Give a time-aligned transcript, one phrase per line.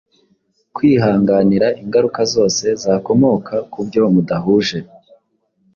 [0.75, 4.77] Kwihanganira ingaruka zose zakomoka kubyo mudahuje